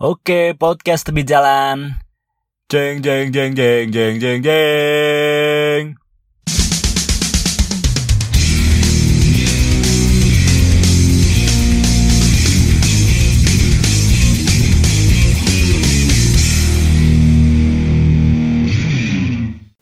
Oke, 0.00 0.56
podcast 0.56 1.04
tepi 1.04 1.28
jalan. 1.28 2.00
Jeng 2.72 3.04
jeng 3.04 3.28
jeng 3.28 3.52
jeng 3.52 3.92
jeng 3.92 4.16
jeng 4.16 4.40
jeng. 4.40 5.82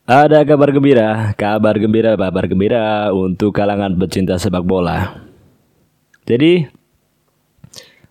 Ada 0.03 0.43
kabar 0.43 0.75
gembira, 0.75 1.31
kabar 1.39 1.79
gembira, 1.79 2.19
kabar 2.19 2.43
gembira 2.43 3.15
untuk 3.15 3.55
kalangan 3.55 3.95
pecinta 3.95 4.35
sepak 4.35 4.67
bola. 4.67 5.15
Jadi, 6.27 6.67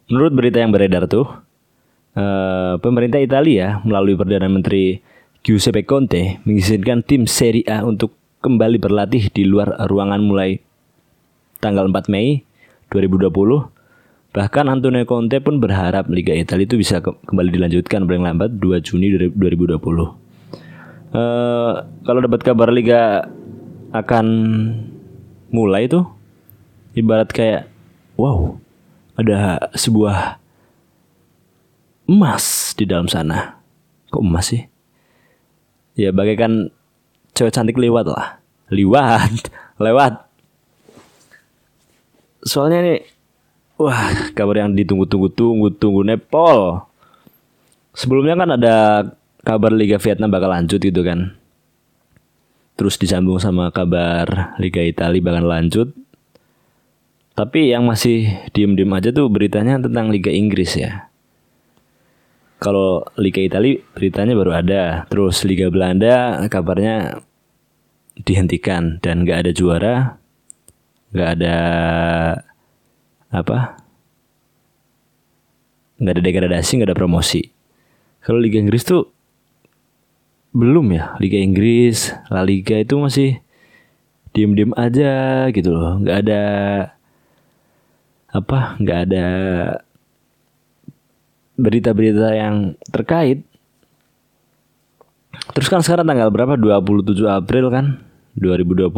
menurut 0.09 0.33
berita 0.33 0.65
yang 0.65 0.73
beredar 0.73 1.05
tuh, 1.05 1.48
eh, 2.19 2.75
pemerintah 2.83 3.23
Italia 3.23 3.79
melalui 3.87 4.19
Perdana 4.19 4.51
Menteri 4.51 4.99
Giuseppe 5.47 5.87
Conte 5.87 6.43
mengizinkan 6.43 7.07
tim 7.07 7.31
Serie 7.31 7.65
A 7.71 7.87
untuk 7.87 8.19
kembali 8.43 8.83
berlatih 8.83 9.31
di 9.31 9.47
luar 9.47 9.79
ruangan 9.87 10.19
mulai 10.23 10.59
tanggal 11.63 11.87
4 11.87 12.11
Mei 12.11 12.43
2020. 12.91 13.31
Bahkan 14.29 14.67
Antonio 14.69 15.03
Conte 15.09 15.41
pun 15.41 15.59
berharap 15.59 16.07
Liga 16.13 16.37
Italia 16.37 16.69
itu 16.69 16.77
bisa 16.77 17.01
ke- 17.01 17.17
kembali 17.27 17.49
dilanjutkan 17.55 18.05
paling 18.05 18.23
lambat 18.27 18.51
2 18.61 18.83
Juni 18.83 19.15
2020. 19.15 19.79
Eh, 21.09 21.73
kalau 22.05 22.21
dapat 22.21 22.41
kabar 22.45 22.69
Liga 22.69 23.25
akan 23.97 24.27
mulai 25.49 25.89
tuh 25.89 26.05
ibarat 26.93 27.33
kayak 27.33 27.65
wow 28.21 28.61
ada 29.17 29.73
sebuah 29.73 30.37
emas 32.09 32.73
di 32.75 32.89
dalam 32.89 33.07
sana 33.07 33.61
kok 34.09 34.25
emas 34.25 34.51
sih 34.51 34.65
ya 35.95 36.11
bagaikan 36.11 36.73
cewek 37.37 37.53
cantik 37.53 37.77
lewat 37.77 38.09
lah 38.09 38.41
liwat 38.73 39.53
lewat 39.85 40.27
soalnya 42.43 42.83
nih 42.83 43.01
wah 43.77 44.33
kabar 44.33 44.65
yang 44.65 44.73
ditunggu-tunggu 44.75 45.29
tunggu 45.31 45.69
tunggu 45.71 46.03
Nepal 46.03 46.89
sebelumnya 47.99 48.35
kan 48.39 48.51
ada 48.57 48.77
kabar 49.49 49.73
Liga 49.73 49.97
Vietnam 49.97 50.29
bakal 50.29 50.53
lanjut 50.53 50.77
gitu 50.77 51.01
kan. 51.01 51.33
Terus 52.79 53.01
disambung 53.01 53.41
sama 53.41 53.73
kabar 53.75 54.55
Liga 54.61 54.85
Italia 54.85 55.25
bakal 55.25 55.49
lanjut. 55.49 55.89
Tapi 57.33 57.73
yang 57.73 57.87
masih 57.89 58.29
diem-diem 58.53 58.93
aja 58.93 59.09
tuh 59.09 59.33
beritanya 59.33 59.81
tentang 59.81 60.13
Liga 60.13 60.29
Inggris 60.29 60.77
ya. 60.77 61.08
Kalau 62.59 63.07
Liga 63.15 63.39
Italia 63.39 63.79
beritanya 63.95 64.35
baru 64.35 64.53
ada. 64.59 64.83
Terus 65.07 65.47
Liga 65.47 65.71
Belanda 65.71 66.43
kabarnya 66.51 67.23
dihentikan 68.19 68.99
dan 68.99 69.23
nggak 69.23 69.47
ada 69.47 69.53
juara, 69.55 69.97
nggak 71.15 71.31
ada 71.39 71.57
apa? 73.31 73.79
Nggak 76.03 76.15
ada 76.19 76.23
degradasi, 76.23 76.71
nggak 76.79 76.91
ada 76.91 76.99
promosi. 76.99 77.47
Kalau 78.23 78.43
Liga 78.43 78.59
Inggris 78.59 78.83
tuh 78.83 79.07
belum 80.59 80.97
ya 80.97 81.15
Liga 81.21 81.39
Inggris 81.39 82.11
La 82.33 82.41
Liga 82.41 82.81
itu 82.81 82.97
masih 82.97 83.39
diem-diem 84.33 84.73
aja 84.75 85.47
gitu 85.53 85.71
loh 85.73 86.01
nggak 86.01 86.17
ada 86.25 86.43
apa 88.33 88.77
nggak 88.81 88.99
ada 89.09 89.27
berita-berita 91.59 92.33
yang 92.39 92.79
terkait. 92.89 93.43
Terus 95.53 95.69
kan 95.69 95.83
sekarang 95.83 96.07
tanggal 96.07 96.31
berapa? 96.31 96.55
27 96.55 97.27
April 97.27 97.69
kan? 97.75 97.99
2020 98.39 98.95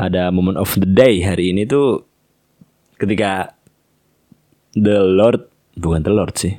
ada 0.00 0.32
moment 0.32 0.58
of 0.58 0.72
the 0.80 0.88
day 0.88 1.20
hari 1.22 1.52
ini 1.54 1.68
tuh 1.68 2.02
ketika 2.96 3.52
the 4.74 4.98
Lord 4.98 5.46
bukan 5.78 6.02
the 6.02 6.12
Lord 6.12 6.34
sih. 6.34 6.58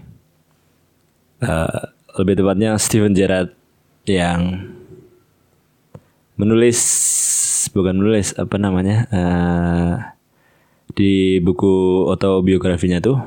Eh, 1.41 1.81
lebih 2.21 2.37
tepatnya 2.37 2.77
Steven 2.77 3.17
Gerrard 3.17 3.51
yang 4.05 4.71
menulis 6.37 6.79
bukan 7.73 7.97
menulis 7.97 8.37
apa 8.37 8.55
namanya 8.61 8.97
eh, 9.09 9.93
di 10.93 11.41
buku 11.41 12.05
autobiografinya 12.13 13.01
tuh 13.01 13.17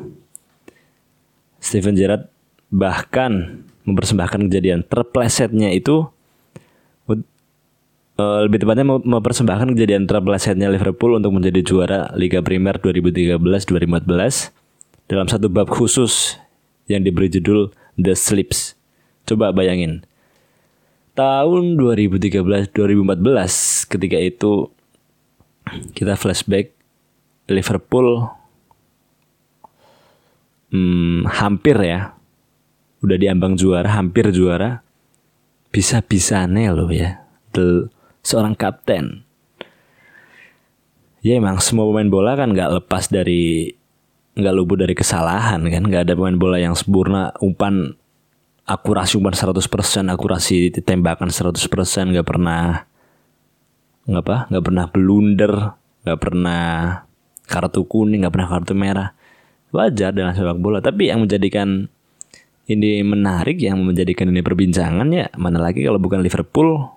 Steven 1.64 1.96
Gerrard 1.96 2.28
bahkan 2.68 3.64
mempersembahkan 3.88 4.52
kejadian 4.52 4.84
terplesetnya 4.84 5.72
itu 5.72 6.04
eh, 8.20 8.38
lebih 8.44 8.60
tepatnya 8.60 8.84
mem- 8.84 9.08
mempersembahkan 9.08 9.72
kejadian 9.72 10.04
terplesetnya 10.04 10.68
Liverpool 10.68 11.16
untuk 11.16 11.32
menjadi 11.32 11.64
juara 11.64 12.12
Liga 12.12 12.44
Primer 12.44 12.76
2013-2014 12.84 15.08
dalam 15.08 15.24
satu 15.24 15.48
bab 15.48 15.72
khusus 15.72 16.36
yang 16.84 17.00
diberi 17.00 17.32
judul 17.32 17.72
The 17.96 18.12
Slips. 18.12 18.76
Coba 19.24 19.56
bayangin. 19.56 20.04
Tahun 21.16 21.80
2013-2014 21.80 22.76
ketika 23.88 24.20
itu 24.20 24.68
kita 25.94 26.18
flashback 26.18 26.74
Liverpool 27.48 28.28
hmm, 30.74 31.30
hampir 31.30 31.78
ya 31.78 32.18
udah 33.04 33.16
diambang 33.20 33.54
juara, 33.54 33.86
hampir 33.94 34.32
juara. 34.34 34.82
Bisa-bisanya 35.70 36.72
loh 36.72 36.88
ya. 36.88 37.22
The, 37.52 37.92
seorang 38.24 38.56
kapten. 38.56 39.22
Ya 41.24 41.40
emang 41.40 41.60
semua 41.60 41.88
pemain 41.88 42.08
bola 42.08 42.36
kan 42.36 42.52
nggak 42.52 42.82
lepas 42.82 43.08
dari 43.08 43.72
nggak 44.34 44.54
luput 44.54 44.82
dari 44.82 44.92
kesalahan 44.98 45.62
kan 45.62 45.82
nggak 45.86 46.10
ada 46.10 46.14
pemain 46.18 46.36
bola 46.36 46.58
yang 46.58 46.74
sempurna 46.74 47.32
umpan 47.38 47.96
akurasi 48.66 49.16
umpan 49.16 49.32
100% 49.32 49.62
akurasi 50.10 50.74
tembakan 50.84 51.30
100% 51.32 51.54
nggak 52.12 52.26
pernah 52.28 52.84
nggak 54.04 54.24
apa 54.26 54.36
nggak 54.52 54.64
pernah 54.68 54.84
blunder 54.90 55.54
nggak 56.04 56.20
pernah 56.20 56.64
kartu 57.48 57.88
kuning 57.88 58.26
nggak 58.26 58.34
pernah 58.34 58.50
kartu 58.50 58.74
merah 58.76 59.16
wajar 59.74 60.14
dalam 60.14 60.30
sepak 60.30 60.58
bola 60.62 60.78
tapi 60.78 61.10
yang 61.10 61.26
menjadikan 61.26 61.90
ini 62.70 63.02
menarik 63.02 63.58
yang 63.58 63.82
menjadikan 63.82 64.30
ini 64.30 64.40
perbincangan 64.40 65.10
ya 65.10 65.26
mana 65.34 65.58
lagi 65.58 65.82
kalau 65.82 65.98
bukan 65.98 66.22
Liverpool 66.22 66.94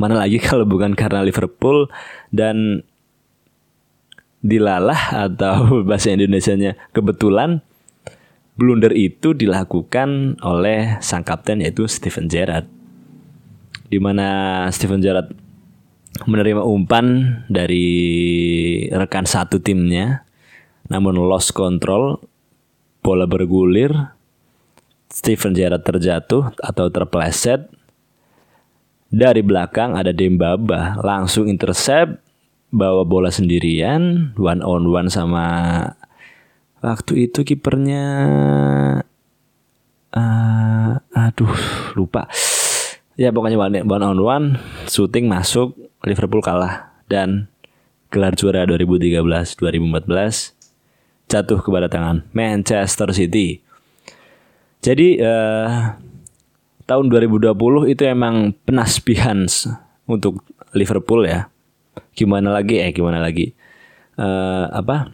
mana 0.00 0.16
lagi 0.16 0.40
kalau 0.48 0.64
bukan 0.64 0.96
karena 0.96 1.20
Liverpool 1.20 1.92
dan 2.32 2.80
dilalah 4.40 5.28
atau 5.28 5.68
bahasa 5.88 6.14
Indonesianya 6.14 6.78
kebetulan 6.94 7.60
blunder 8.58 8.90
itu 8.90 9.38
dilakukan 9.38 10.42
oleh 10.42 10.98
sang 10.98 11.22
kapten 11.22 11.62
yaitu 11.62 11.86
Steven 11.86 12.26
Gerrard. 12.26 12.66
Di 13.88 14.02
mana 14.02 14.66
Steven 14.74 14.98
Gerrard 14.98 15.30
menerima 16.26 16.66
umpan 16.66 17.38
dari 17.46 17.86
rekan 18.90 19.22
satu 19.22 19.62
timnya 19.62 20.26
namun 20.88 21.16
lost 21.16 21.52
control 21.52 22.20
bola 23.04 23.24
bergulir 23.24 23.92
Steven 25.08 25.56
Gerrard 25.56 25.84
terjatuh 25.84 26.52
atau 26.60 26.86
terpleset. 26.92 27.68
Dari 29.08 29.40
belakang 29.40 29.96
ada 29.96 30.12
Dembaba 30.12 31.00
langsung 31.00 31.48
intercept 31.48 32.20
bawa 32.68 33.08
bola 33.08 33.32
sendirian 33.32 34.36
one 34.36 34.60
on 34.60 34.84
one 34.84 35.08
sama 35.08 35.80
waktu 36.84 37.24
itu 37.24 37.40
kipernya 37.40 38.04
eh, 40.12 40.92
aduh 41.16 41.56
lupa. 41.96 42.28
Ya 43.16 43.32
pokoknya 43.32 43.56
one, 43.56 43.80
one 43.88 44.04
on 44.04 44.20
one 44.20 44.46
shooting 44.92 45.24
masuk 45.24 45.72
Liverpool 46.04 46.44
kalah 46.44 46.92
dan 47.08 47.48
gelar 48.12 48.36
juara 48.36 48.68
2013 48.68 49.24
2014 49.56 50.57
jatuh 51.28 51.60
kepada 51.60 51.86
tangan 51.86 52.24
Manchester 52.32 53.12
City. 53.12 53.60
Jadi 54.80 55.20
eh, 55.20 55.68
tahun 56.88 57.06
2020 57.12 57.92
itu 57.92 58.02
emang 58.08 58.56
penasbihan 58.64 59.44
untuk 60.08 60.40
Liverpool 60.72 61.28
ya. 61.28 61.52
Gimana 62.16 62.50
lagi? 62.50 62.80
Eh 62.80 62.90
gimana 62.96 63.20
lagi? 63.20 63.52
Eh, 64.16 64.66
apa? 64.72 65.12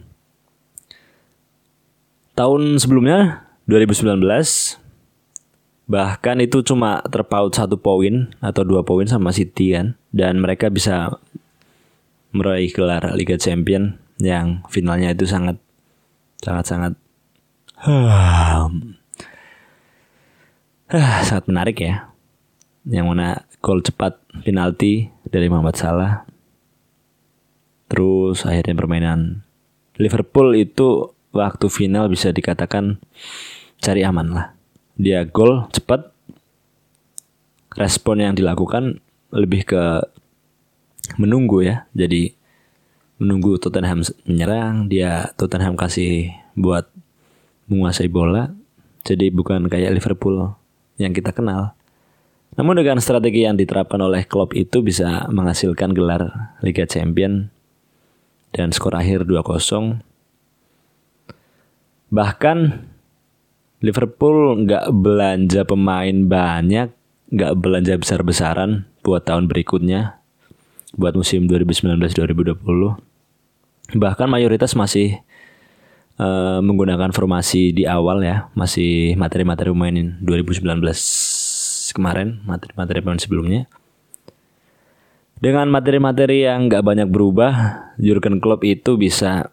Tahun 2.35 2.79
sebelumnya 2.79 3.47
2019 3.67 4.23
bahkan 5.85 6.41
itu 6.41 6.65
cuma 6.65 7.05
terpaut 7.13 7.53
satu 7.53 7.77
poin 7.77 8.33
atau 8.41 8.65
dua 8.65 8.81
poin 8.81 9.05
sama 9.05 9.35
City 9.35 9.75
kan? 9.75 9.99
Dan 10.15 10.39
mereka 10.39 10.71
bisa 10.71 11.11
meraih 12.35 12.71
gelar 12.71 13.15
Liga 13.15 13.39
Champion 13.39 13.95
yang 14.19 14.63
finalnya 14.71 15.11
itu 15.11 15.27
sangat 15.27 15.59
sangat 16.45 16.65
sangat 16.69 16.93
sangat 21.25 21.45
menarik 21.49 21.81
ya. 21.81 22.13
Yang 22.85 23.05
mana 23.09 23.27
gol 23.65 23.81
cepat 23.81 24.21
penalti 24.45 25.09
dari 25.25 25.49
Muhammad 25.49 25.73
Salah. 25.73 26.21
Terus 27.89 28.45
akhirnya 28.45 28.77
permainan 28.77 29.41
Liverpool 29.97 30.53
itu 30.53 31.09
waktu 31.33 31.65
final 31.73 32.13
bisa 32.13 32.29
dikatakan 32.29 33.01
cari 33.81 34.05
aman 34.05 34.27
lah. 34.29 34.47
Dia 35.01 35.25
gol 35.25 35.65
cepat. 35.73 36.13
Respon 37.75 38.23
yang 38.23 38.37
dilakukan 38.37 39.03
lebih 39.35 39.67
ke 39.67 39.83
menunggu 41.19 41.65
ya. 41.65 41.83
Jadi 41.91 42.44
menunggu 43.21 43.55
Tottenham 43.59 44.03
menyerang, 44.27 44.91
dia 44.91 45.31
Tottenham 45.39 45.79
kasih 45.79 46.35
buat 46.55 46.87
menguasai 47.71 48.11
bola. 48.11 48.51
Jadi 49.05 49.29
bukan 49.29 49.69
kayak 49.69 49.93
Liverpool 49.95 50.55
yang 50.97 51.13
kita 51.13 51.31
kenal. 51.31 51.77
Namun 52.55 52.79
dengan 52.79 53.03
strategi 53.03 53.43
yang 53.43 53.59
diterapkan 53.59 53.99
oleh 53.99 54.23
klub 54.23 54.55
itu 54.55 54.79
bisa 54.79 55.27
menghasilkan 55.27 55.91
gelar 55.91 56.55
Liga 56.63 56.87
Champion 56.87 57.51
dan 58.55 58.71
skor 58.71 58.95
akhir 58.95 59.27
2-0. 59.27 59.99
Bahkan 62.15 62.57
Liverpool 63.83 64.63
nggak 64.63 64.87
belanja 64.95 65.61
pemain 65.67 66.15
banyak, 66.15 66.95
nggak 67.35 67.53
belanja 67.59 67.93
besar-besaran 67.99 68.87
buat 69.03 69.27
tahun 69.27 69.51
berikutnya, 69.51 70.23
buat 70.95 71.15
musim 71.15 71.47
2019-2020. 71.47 73.95
Bahkan 73.95 74.27
mayoritas 74.27 74.73
masih 74.73 75.21
uh, 76.17 76.59
menggunakan 76.63 77.11
formasi 77.11 77.75
di 77.75 77.83
awal 77.85 78.23
ya, 78.23 78.49
masih 78.57 79.13
materi-materi 79.19 79.69
pemain 79.71 80.17
2019 80.23 81.93
kemarin, 81.95 82.41
materi-materi 82.43 82.99
pemain 83.03 83.21
sebelumnya. 83.21 83.67
Dengan 85.35 85.67
materi-materi 85.67 86.47
yang 86.47 86.71
nggak 86.71 86.81
banyak 86.81 87.07
berubah, 87.11 87.53
Jurgen 87.99 88.39
Klopp 88.39 88.63
itu 88.63 88.95
bisa 88.95 89.51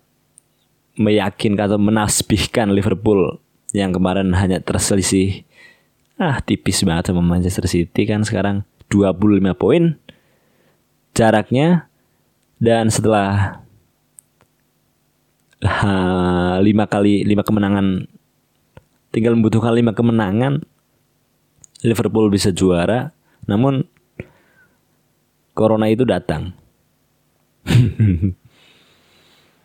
meyakinkan 0.97 1.73
atau 1.73 1.81
menasbihkan 1.81 2.71
Liverpool 2.71 3.41
yang 3.73 3.97
kemarin 3.97 4.37
hanya 4.37 4.61
terselisih 4.61 5.49
ah 6.21 6.39
tipis 6.45 6.85
banget 6.85 7.11
sama 7.11 7.25
Manchester 7.25 7.67
City 7.67 8.05
kan 8.05 8.23
sekarang 8.23 8.69
25 8.93 9.57
poin 9.57 9.97
jaraknya 11.13 11.89
dan 12.59 12.89
setelah 12.89 13.63
uh, 15.65 16.57
lima 16.61 16.85
kali 16.89 17.25
lima 17.25 17.45
kemenangan 17.45 18.09
tinggal 19.13 19.37
membutuhkan 19.37 19.77
lima 19.77 19.93
kemenangan 19.93 20.65
Liverpool 21.85 22.33
bisa 22.33 22.51
juara 22.55 23.13
namun 23.45 23.85
corona 25.53 25.89
itu 25.89 26.05
datang. 26.09 26.57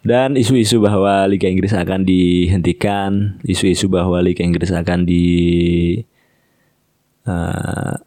Dan 0.08 0.40
isu-isu 0.40 0.80
bahwa 0.80 1.28
Liga 1.28 1.52
Inggris 1.52 1.76
akan 1.76 2.08
dihentikan, 2.08 3.44
isu-isu 3.44 3.92
bahwa 3.92 4.24
Liga 4.24 4.40
Inggris 4.40 4.72
akan 4.72 5.04
di 5.04 5.26
uh, 7.28 8.07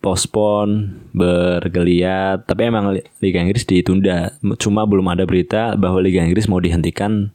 postpone 0.00 0.96
bergeliat, 1.12 2.48
tapi 2.48 2.72
emang 2.72 2.96
Liga 3.20 3.38
Inggris 3.44 3.68
ditunda. 3.68 4.34
Cuma 4.56 4.88
belum 4.88 5.06
ada 5.12 5.28
berita 5.28 5.76
bahwa 5.76 6.00
Liga 6.00 6.24
Inggris 6.24 6.48
mau 6.48 6.58
dihentikan 6.58 7.30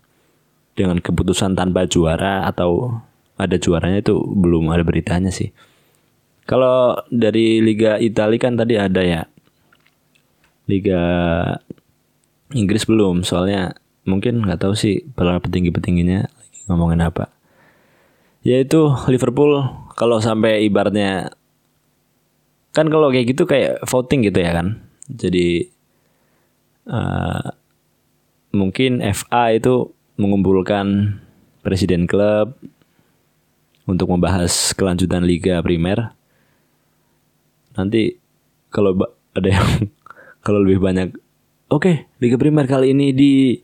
dengan 0.74 1.00
keputusan 1.00 1.54
tanpa 1.56 1.86
juara 1.88 2.44
atau 2.50 3.00
ada 3.38 3.56
juaranya 3.56 4.02
itu 4.02 4.18
belum 4.18 4.74
ada 4.74 4.82
beritanya 4.82 5.30
sih. 5.30 5.54
Kalau 6.46 6.98
dari 7.10 7.62
Liga 7.62 7.98
Italia 8.02 8.42
kan 8.42 8.58
tadi 8.58 8.76
ada 8.78 9.02
ya. 9.02 9.22
Liga 10.66 11.02
Inggris 12.54 12.90
belum, 12.90 13.22
soalnya 13.22 13.78
mungkin 14.06 14.42
nggak 14.42 14.66
tahu 14.66 14.74
sih 14.74 15.06
para 15.14 15.38
petinggi-petingginya 15.38 16.30
ngomongin 16.70 17.06
apa. 17.06 17.30
Yaitu 18.46 18.94
Liverpool 19.10 19.66
kalau 19.98 20.22
sampai 20.22 20.66
ibaratnya 20.66 21.34
kan 22.76 22.92
kalau 22.92 23.08
kayak 23.08 23.32
gitu 23.32 23.48
kayak 23.48 23.80
voting 23.88 24.28
gitu 24.28 24.44
ya 24.44 24.52
kan. 24.52 24.84
Jadi 25.08 25.72
uh, 26.92 27.56
mungkin 28.52 29.00
FA 29.16 29.56
itu 29.56 29.96
mengumpulkan 30.20 31.18
presiden 31.64 32.04
klub 32.04 32.60
untuk 33.88 34.12
membahas 34.12 34.76
kelanjutan 34.76 35.24
liga 35.24 35.64
primer. 35.64 36.12
Nanti 37.80 38.20
kalau 38.68 38.92
ada 39.32 39.48
yang 39.48 39.68
kalau 40.46 40.60
lebih 40.60 40.84
banyak 40.84 41.16
oke, 41.72 41.80
okay, 41.80 41.96
liga 42.20 42.36
primer 42.36 42.68
kali 42.68 42.92
ini 42.92 43.16
di 43.16 43.56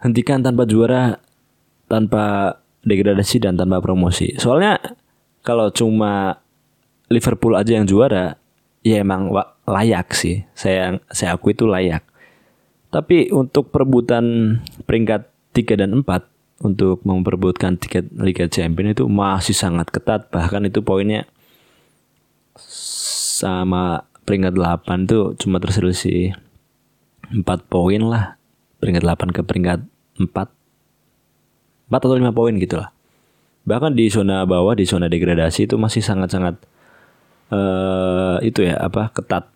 hentikan 0.00 0.40
tanpa 0.40 0.64
juara, 0.64 1.20
tanpa 1.84 2.56
degradasi 2.86 3.44
dan 3.44 3.60
tanpa 3.60 3.84
promosi. 3.84 4.32
Soalnya 4.40 4.78
kalau 5.42 5.68
cuma 5.74 6.40
Liverpool 7.08 7.56
aja 7.56 7.76
yang 7.76 7.88
juara, 7.88 8.36
ya 8.84 9.00
emang 9.00 9.32
layak 9.64 10.12
sih. 10.12 10.44
Saya 10.52 11.00
saya 11.08 11.36
aku 11.36 11.56
itu 11.56 11.64
layak. 11.64 12.04
Tapi 12.88 13.32
untuk 13.32 13.68
perebutan 13.68 14.58
peringkat 14.88 15.28
3 15.52 15.80
dan 15.80 15.90
4 16.00 16.64
untuk 16.64 17.04
memperebutkan 17.04 17.76
tiket 17.76 18.08
Liga 18.16 18.48
Champions 18.48 18.96
itu 18.96 19.04
masih 19.08 19.56
sangat 19.56 19.92
ketat. 19.92 20.28
Bahkan 20.32 20.68
itu 20.68 20.80
poinnya 20.80 21.28
sama 23.38 24.08
peringkat 24.28 24.60
8 24.60 25.08
tuh 25.08 25.32
cuma 25.40 25.56
terselisih 25.56 26.36
4 27.32 27.44
poin 27.70 28.02
lah 28.04 28.36
peringkat 28.76 29.00
8 29.00 29.32
ke 29.32 29.40
peringkat 29.40 29.80
4 30.20 30.28
4 30.28 31.96
atau 31.96 32.12
5 32.12 32.28
poin 32.36 32.52
gitu 32.60 32.76
lah 32.76 32.92
bahkan 33.64 33.92
di 33.96 34.12
zona 34.12 34.44
bawah 34.44 34.76
di 34.76 34.84
zona 34.84 35.08
degradasi 35.08 35.64
itu 35.64 35.80
masih 35.80 36.04
sangat-sangat 36.04 36.60
uh, 37.52 38.36
itu 38.44 38.64
ya 38.64 38.80
apa 38.80 39.12
ketat. 39.12 39.48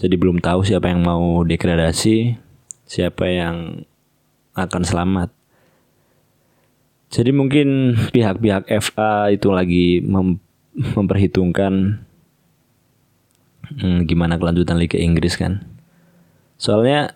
Jadi 0.00 0.14
belum 0.18 0.42
tahu 0.42 0.66
siapa 0.66 0.90
yang 0.90 1.06
mau 1.06 1.46
degradasi 1.46 2.34
siapa 2.84 3.24
yang 3.30 3.86
akan 4.54 4.82
selamat. 4.82 5.30
Jadi 7.14 7.30
mungkin 7.30 7.94
pihak-pihak 8.14 8.66
FA 8.82 9.30
itu 9.30 9.48
lagi 9.54 10.02
mem 10.02 10.42
memperhitungkan 10.74 12.02
hmm, 13.78 14.10
gimana 14.10 14.34
kelanjutan 14.34 14.78
Liga 14.82 14.98
Inggris 14.98 15.38
kan. 15.38 15.62
Soalnya 16.58 17.14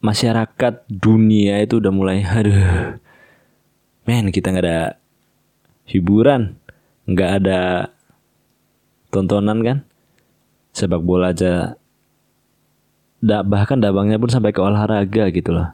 masyarakat 0.00 0.86
dunia 0.88 1.60
itu 1.64 1.82
udah 1.82 1.90
mulai 1.90 2.22
aduh 2.22 2.94
men 4.06 4.30
kita 4.30 4.54
nggak 4.54 4.64
ada 4.64 4.80
hiburan 5.88 6.54
nggak 7.06 7.30
ada 7.42 7.90
tontonan 9.14 9.62
kan? 9.62 9.78
Sepak 10.74 11.00
bola 11.00 11.32
aja. 11.32 11.78
Da, 13.22 13.40
bahkan 13.40 13.80
dabangnya 13.80 14.20
pun 14.20 14.28
sampai 14.28 14.52
ke 14.52 14.60
olahraga 14.60 15.32
gitu 15.32 15.56
loh. 15.56 15.72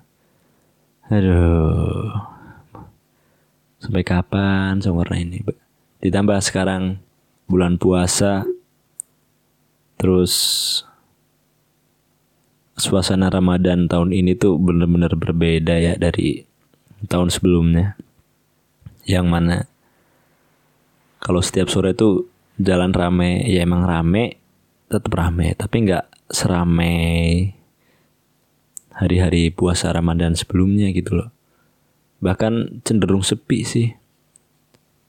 Aduh. 1.10 2.14
Sampai 3.82 4.06
kapan 4.06 4.78
sumurnya 4.78 5.18
ini 5.18 5.42
ditambah 5.98 6.38
sekarang 6.38 7.02
bulan 7.50 7.82
puasa. 7.82 8.46
Terus 9.98 10.34
suasana 12.78 13.26
Ramadan 13.26 13.90
tahun 13.90 14.14
ini 14.14 14.38
tuh 14.38 14.58
bener-bener 14.58 15.14
berbeda 15.18 15.74
ya 15.82 15.94
dari 15.98 16.46
tahun 17.10 17.34
sebelumnya. 17.34 17.98
Yang 19.02 19.26
mana 19.26 19.56
kalau 21.22 21.38
setiap 21.38 21.70
sore 21.70 21.94
tuh 21.94 22.26
jalan 22.58 22.90
rame, 22.90 23.46
ya 23.46 23.62
emang 23.62 23.86
rame, 23.86 24.42
tetap 24.90 25.14
rame, 25.14 25.54
tapi 25.54 25.86
nggak 25.86 26.10
seramai 26.26 27.54
hari-hari 28.90 29.54
puasa 29.54 29.94
Ramadan 29.94 30.34
sebelumnya 30.34 30.90
gitu 30.90 31.22
loh. 31.22 31.30
Bahkan 32.18 32.82
cenderung 32.82 33.22
sepi 33.22 33.62
sih. 33.62 33.88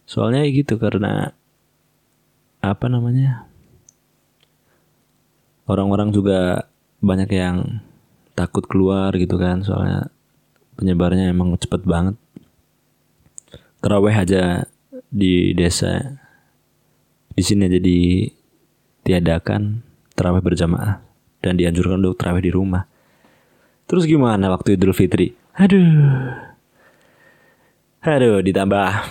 Soalnya 0.05 0.45
gitu 0.53 0.77
karena 0.77 1.33
apa 2.61 2.85
namanya? 2.85 3.49
Orang-orang 5.65 6.13
juga 6.13 6.69
banyak 7.01 7.29
yang 7.33 7.81
takut 8.33 8.65
keluar 8.65 9.13
gitu 9.13 9.37
kan 9.37 9.61
soalnya 9.61 10.09
penyebarnya 10.77 11.29
emang 11.29 11.53
cepet 11.59 11.85
banget 11.85 12.15
terawih 13.83 14.15
aja 14.15 14.65
di 15.13 15.53
desa 15.53 16.17
di 17.33 17.41
sini 17.45 17.69
aja 17.69 17.77
ditiadakan 17.77 19.61
terawih 20.17 20.41
berjamaah 20.41 21.05
dan 21.45 21.53
dianjurkan 21.61 22.01
untuk 22.01 22.17
terawih 22.17 22.41
di 22.41 22.49
rumah 22.49 22.89
terus 23.85 24.09
gimana 24.09 24.49
waktu 24.49 24.73
Idul 24.73 24.97
Fitri 24.97 25.37
aduh 25.53 26.53
Aduh, 28.03 28.43
ditambah 28.43 29.07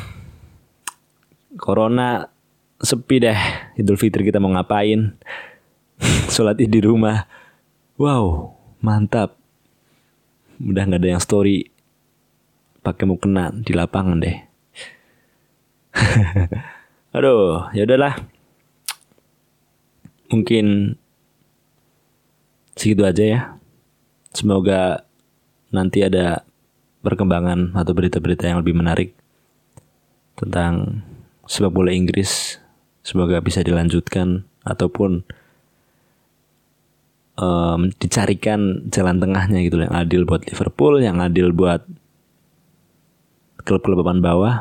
corona 1.57 2.29
sepi 2.77 3.25
deh. 3.25 3.41
Idul 3.81 3.97
Fitri 3.97 4.21
kita 4.21 4.37
mau 4.37 4.53
ngapain? 4.53 5.17
Sholat 6.33 6.61
id 6.61 6.69
di 6.69 6.85
rumah. 6.85 7.25
Wow, 7.97 8.53
mantap. 8.85 9.41
Udah 10.61 10.85
nggak 10.85 11.01
ada 11.01 11.09
yang 11.09 11.25
story 11.25 11.73
pakai 12.85 13.09
mukena 13.09 13.49
di 13.49 13.73
lapangan 13.73 14.21
deh. 14.21 14.52
Aduh, 17.17 17.69
ya 17.77 17.85
udahlah. 17.85 18.17
Mungkin 20.33 20.97
segitu 22.77 23.05
aja 23.05 23.25
ya. 23.25 23.41
Semoga 24.33 25.05
nanti 25.69 26.01
ada 26.01 26.45
perkembangan 27.05 27.77
atau 27.77 27.93
berita-berita 27.93 28.49
yang 28.49 28.65
lebih 28.65 28.73
menarik 28.79 29.13
tentang 30.41 31.05
sepak 31.45 31.73
bola 31.75 31.93
Inggris. 31.93 32.57
Semoga 33.03 33.43
bisa 33.43 33.61
dilanjutkan 33.61 34.47
ataupun 34.63 35.27
um, 37.37 37.91
dicarikan 37.99 38.87
jalan 38.89 39.19
tengahnya 39.19 39.59
gitu 39.67 39.83
yang 39.83 39.93
adil 39.93 40.23
buat 40.25 40.47
Liverpool, 40.47 41.03
yang 41.03 41.19
adil 41.19 41.51
buat 41.51 41.83
klub-klub 43.63 44.03
papan 44.03 44.23
bawah 44.23 44.55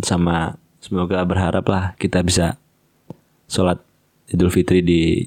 sama 0.00 0.60
semoga 0.86 1.18
berharap 1.26 1.66
lah 1.66 1.98
kita 1.98 2.22
bisa 2.22 2.54
sholat 3.50 3.82
Idul 4.30 4.54
Fitri 4.54 4.86
di 4.86 5.26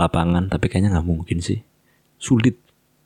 lapangan 0.00 0.48
tapi 0.48 0.72
kayaknya 0.72 0.96
nggak 0.96 1.08
mungkin 1.08 1.44
sih. 1.44 1.60
Sulit. 2.16 2.56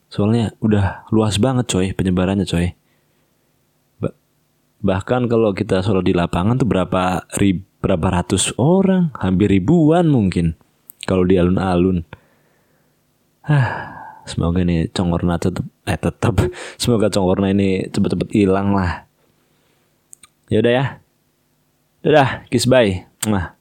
Soalnya 0.07 0.55
udah 0.63 1.11
luas 1.11 1.43
banget 1.43 1.67
coy 1.67 1.91
penyebarannya 1.91 2.47
coy. 2.47 2.79
Bahkan 4.83 5.27
kalau 5.27 5.51
kita 5.55 5.83
sholat 5.83 6.07
di 6.07 6.15
lapangan 6.15 6.63
tuh 6.63 6.71
berapa 6.71 7.27
rib 7.43 7.67
berapa 7.83 8.23
ratus 8.23 8.55
orang 8.63 9.11
hampir 9.19 9.51
ribuan 9.51 10.07
mungkin 10.07 10.55
kalau 11.03 11.27
di 11.27 11.35
alun-alun. 11.35 12.07
Ah 13.43 13.99
semoga 14.23 14.63
ini 14.63 14.87
congorna 14.91 15.35
tetap 15.39 15.67
eh 15.87 15.99
tetap 15.99 16.35
semoga 16.83 17.11
congorna 17.11 17.51
ini 17.51 17.91
cepet-cepet 17.91 18.29
hilang 18.31 18.71
lah 18.71 19.07
ya 20.53 20.61
udah 20.61 20.73
ya. 20.77 20.85
Udah 22.05 22.29
kiss 22.53 22.69
bye. 22.69 23.09
Nah 23.25 23.57